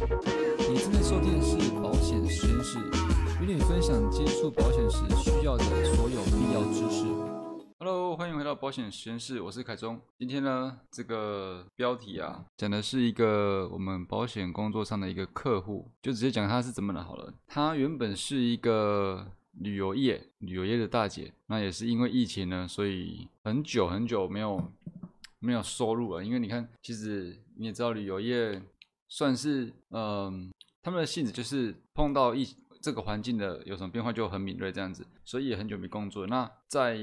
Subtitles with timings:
[0.00, 2.78] 你正在收听的是保险实验室，
[3.42, 7.04] 与你分享接触保险时需要的所有必要知识。
[7.80, 10.00] Hello，欢迎回到保险实验室，我是凯中。
[10.16, 17.34] 今天呢，这个标题啊，讲的是一个我们保险工作上的一个客户，就直接讲他是怎么了好了。
[17.48, 24.62] 他原本是一个旅游业旅游业的大姐，那也是因为疫情呢，所以很久很久没有
[25.40, 26.24] 没有收入了。
[26.24, 28.62] 因为你看，其实你也知道，旅游业
[29.08, 32.46] 算是嗯，他们的性质就是碰到一
[32.80, 36.26] 这个环境的有什么变化就很敏锐这样子，所以也很久没工作。
[36.26, 36.96] 那在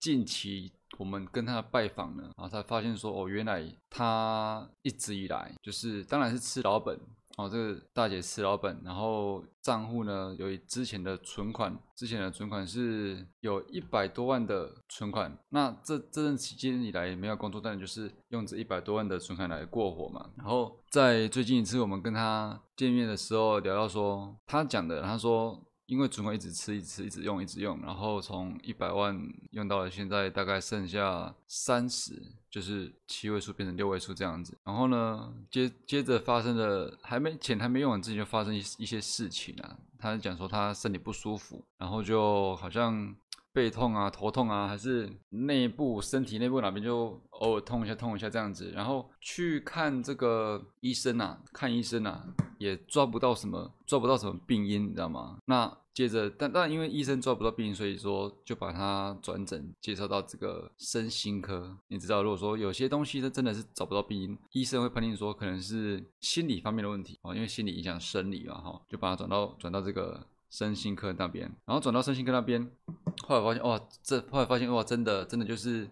[0.00, 6.98] 近期我们跟他的拜访呢，然后才发现说，哦，原来他一直以来就是当然是吃老本。
[7.36, 15.36] 哦，这个大姐吃老本，然后账户呢由于之前的存款，之前的存款是有一百多万的存款。
[15.48, 20.30] 那这这段期间以来没有工作，但就是用这一百多万的存款来过活嘛。
[20.36, 25.60] 然后在最近一次我们跟她见面的时候聊到说，她讲的，她说。
[25.86, 29.18] 因为存款一直吃，一直吃，一直用，一直用，然后从一百万
[29.50, 34.56] 用到了现在，大概剩下三十，就是七位数变成六位数这样子。
[34.64, 39.76] 然后呢，接接着发生的还没钱还没用完之前，就发生一一些事情啊。
[39.98, 43.14] 他讲说他身体不舒服，然后就好像。
[43.54, 52.26] 背痛啊，头痛啊，还是内部身体内部哪边就偶尔痛一下，痛一下这样子，然后去看这个医生啊，看医生啊，
[52.58, 55.38] 也抓不到什么，抓不到什么病因，你知道吗？
[55.44, 61.78] 那接着，但但因为医生抓不到病因，所以说就把他转诊介绍到这个身心科。
[61.86, 70.26] 你知道，如果说有些东西它真的是找不到病因，医生会判定说可能是心理方面的问题哦，因为心理影响生理嘛，哈，就把他转到转到这个。
[70.50, 72.70] 身心科那边，然后转到身心科那边，
[73.26, 75.88] 后来发现哇，这后来发现哇，真的真的就是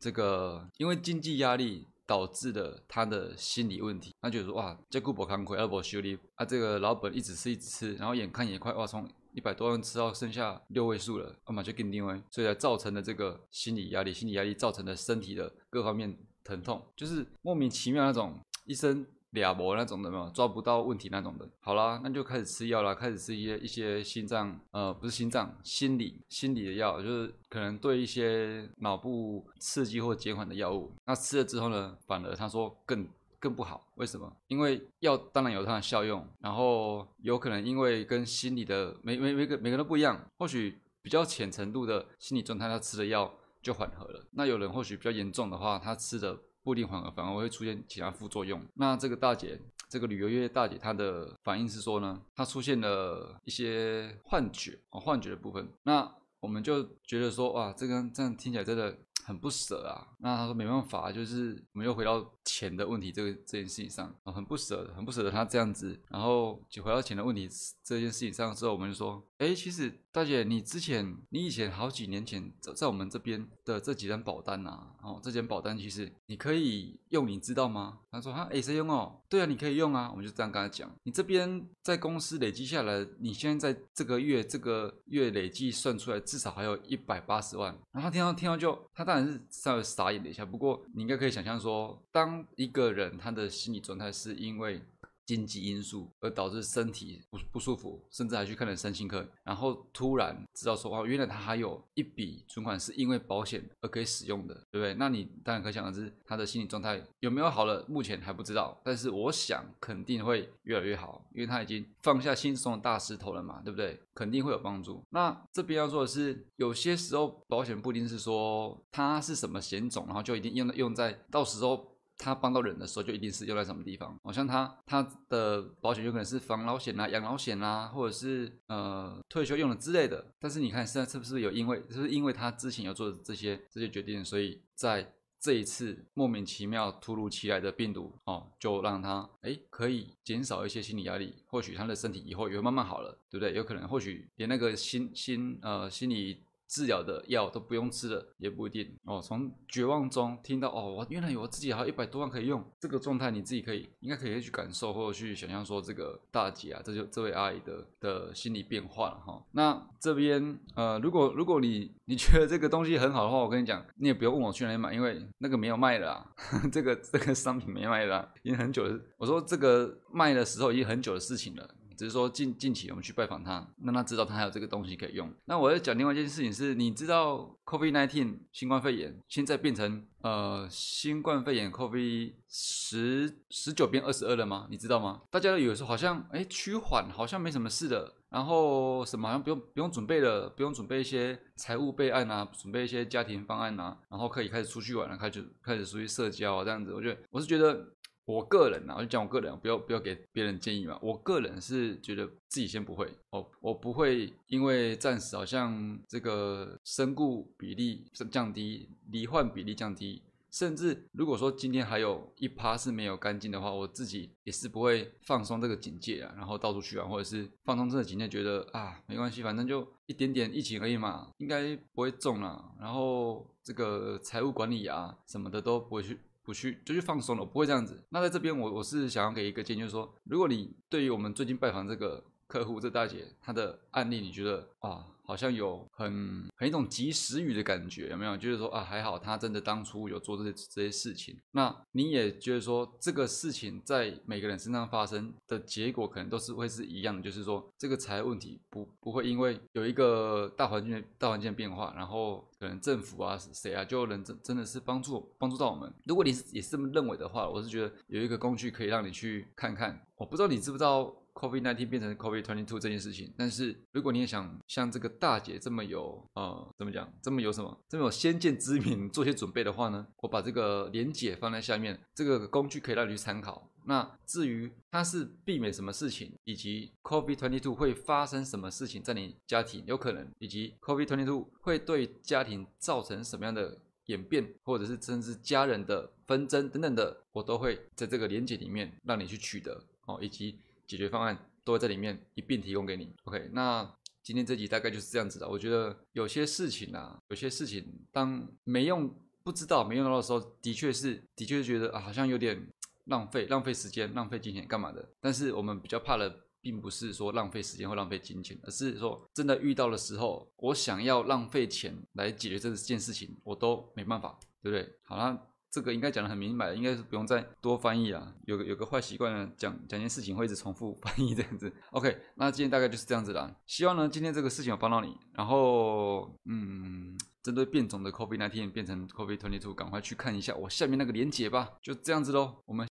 [0.00, 19.06] 这个，因为经济压力导致的他的心理问题，他就说哇，这顾不康亏，要不修理啊，这个老本一直吃一直吃，然后眼看也快哇，从一百多万吃到剩下六位数了，要么就跟定位，所以才造成的这个心理压力，心理压力造成的身体的各方面疼痛，就是莫名其妙那种医生。
[19.32, 30.92] 俩膜那种的没有抓不到问题那种的，好啦，那就开始吃药啦，开始吃一些一些心脏呃不是心脏心理心理的药，就是可能对一些脑部刺激或减缓的药物。
[31.06, 34.30] 那吃了之后呢，反而他说更更不好，为什么？
[34.48, 43.32] 因为药当然有它的效用，然后有可能因为跟心理的每每每个每个人都不一样，或许比较浅程度的心理状态，他吃的药
[43.62, 44.26] 就缓和了。
[44.32, 46.38] 那有人或许比较严重的话，他吃的。
[46.62, 48.60] 不一定缓和，反而会出现其他副作用。
[48.74, 55.68] 那这个大姐，这个旅游业大姐，她的反应是说呢，她出现了一些幻觉哦，幻觉的部分。
[55.82, 58.96] 那我们就觉得说，哇，这个这样听起来真的。
[59.24, 67.48] 很不舍啊，那他说没办法，就是我们又回到钱的问题这个这件事情上啊，很不舍，很不舍得他这样子，然后就回到钱的问题
[67.84, 77.98] 这件事情上之后，我们就说，哎，其实大姐，你之前你以前好几年前在在我们这边的这几张保单呐，哦，这间保单其实你可以用，你知道吗？
[78.12, 79.20] 他说哈，哎，谁用哦？
[79.28, 94.80] 对啊，你可以用啊，我们就这样跟他讲，你这边在公司累积下来，你现在在这个月这个月累计算出来至少还有一百八十万，然后他听到听到就他当然是稍微傻眼了一下，不过你应该可以想象说，当一个人他的心理状态是因为。
[95.24, 104.94] 经济因素而导致身体不不舒服，甚至还去看了身心科，然后突然知道说哦，原来他还有一笔存款是因为保险而可以使用的，对不对？
[104.94, 114.00] 那你当然可想而知，他的心理状态有没有好了，目前还不知道，但是我想肯定会越来越好，因为他已经放下心中的大石头了嘛，对不对？
[114.14, 115.02] 肯定会有帮助。
[115.10, 121.91] 那这边要说的是，有些时候保险不一定是说它是什么险种，然后就一定用用在到时候。
[122.18, 124.16] 他帮到人的时候，就一定是用在什么地方？
[124.22, 130.32] 好像他他的保险有可能是防老险啊、养老险啊，或者是呃退休用的之类的。
[130.38, 143.52] 但是你看现在是不是有因为，是不是因为他之前有做这些这些决定，所以在这一次莫名其妙突如其来的病毒哦，就让他哎可以减少一些心理压力，或许他的身体以后也会慢慢好了，对不对？
[143.54, 146.44] 有可能或许连那个心心呃心理。
[146.72, 149.20] 治疗的药都不用吃了，也不一定哦。
[149.20, 159.44] 从绝望中听到哦，我原来我自己还有一百多万可以用，这个状态你自己可以应该可以去感受或者去想象说这个大姐啊，这就这位阿姨的的心理变化了哈。
[159.52, 166.26] 那这边呃，如果如果你你觉得这个东西很好的话，我跟你讲，你也不用问我去哪里买，因为那个没有卖了，
[166.72, 168.98] 这个这个商品没卖了，已经很久了。
[169.18, 171.68] 我说这个卖的时候已经很久的事情了。
[172.02, 175.32] 只是说近近期我们去拜访他，让他知道他还有这个东西可以用。
[175.44, 184.66] 那我要讲另外一件事情是，你知道 COVID-19 新冠肺炎现在变成呃新冠肺炎 COVID 十十九变二十二了吗？
[184.68, 185.20] 你知道吗？
[185.30, 188.14] 大家都以为说好像哎趋缓，好像没什么事的。
[188.30, 196.92] 然后什么好像不用不用准备了，不用准备一些财务备案啊，准备一些家庭方案啊，然后可以开始出去玩了，开始开始出去社交啊，这样子。
[196.92, 197.86] 我觉得我是觉得
[198.24, 200.98] 我个人啊，我就讲我个人，不要不要给别人建议嘛。
[201.02, 210.22] 我个人是觉得自己先不会哦，我不会因为暂时好像这个身故比例降低，罹患比例降低。
[210.52, 222.72] 甚至如果说今天还有一趴是没有干净的话，我自己也是不会放松这个警戒啊，然后到处去玩，或者是放松这个警戒，觉得啊没关系，反正就一点点疫情而已嘛，应该不会中了。
[222.78, 228.02] 然后这个财务管理啊什么的都不会去不去就去放松了，我不会这样子。
[228.10, 235.06] 那在这边我我是想要给一个建议，就是说，如果你对于我们最近拜访这个客户这大姐她的案例，你觉得啊？
[235.24, 238.36] 好像有很很一种及时雨的感觉，有没有？
[238.36, 241.34] 就是说啊，还好她真的当初有做这些这些事情。
[241.52, 255.90] 那你也觉得说，这个事情在每个人身上发生的结果，可能都是会是一样的，就是说这个财务问题不不会因为有一个大环境大环境的变化，然后可能政府啊谁啊就能真真的是帮助帮助到我们。
[256.04, 260.04] 如果你是也是这么认为的话，我是觉得有一个工具可以让你去看看。
[260.16, 261.14] 我不知道你知不知道。
[261.42, 270.06] COVID-19 变成 COVID-22 这件事情，但是如果你也想像这个大姐这么有呃怎么讲，这么有什么这么有先见之明做些准备的话呢？
[270.18, 273.68] 我把这个连结放在下面，这个工具可以让你去参考。
[273.86, 290.56] 那至于它是避免什么事情，以及 COVID-22 会发生什么事情在你家庭有可能，以及 COVID-22 会对家庭造成什么样的演变，或者是甚至家人的纷争等等的，我都会在这个连接里面让你去取得哦，以及。
[290.86, 293.14] 解决方案都会在里面一并提供给你。
[293.24, 295.48] OK，那今天这集大概就是这样子的。
[295.48, 302.68] 我觉得有些事情啊，有些事情当没用、不知道没用到的时候，的确是，的确是觉得啊，好像有点
[303.06, 305.08] 浪费、浪费时间、浪费金钱干嘛的。
[305.20, 314.94] 但是我们比较怕的，并不是说浪费时间或浪费金钱，而是说真的遇到的时候，我想要浪费钱来解决这件事情，我都没办法，对不对？
[315.02, 315.48] 好了。
[315.72, 318.34] 这个应该讲的很明白，应该是不用再多翻译啊。
[318.44, 321.72] 有个有个坏习惯呢，讲讲件事情会一直重复 翻译这样子。
[321.92, 323.50] OK，那今天大概就是这样子啦。
[323.64, 325.16] 希望呢今天这个事情有帮到你。
[325.32, 331.70] 然后嗯，针对变种的 COVID-19 变成 COVID-22，赶快去看一下我下面那个链接吧。
[331.80, 332.80] 就这样子喽，我们。